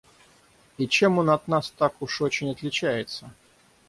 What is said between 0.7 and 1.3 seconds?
И чем он